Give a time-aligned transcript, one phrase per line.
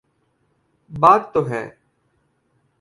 [0.91, 1.63] بات تو ہے۔